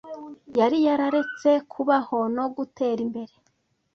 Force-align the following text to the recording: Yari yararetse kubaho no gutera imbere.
Yari 0.59 0.77
yararetse 0.87 1.49
kubaho 1.71 2.17
no 2.35 2.45
gutera 2.55 2.99
imbere. 3.07 3.33